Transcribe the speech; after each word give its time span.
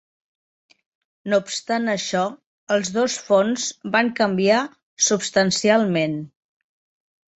No 1.33 1.39
obstant 1.41 1.91
això, 1.93 2.23
els 2.77 2.91
dos 2.97 3.19
fons 3.27 3.67
van 3.97 4.11
canviar 4.21 4.65
substancialment. 5.11 6.17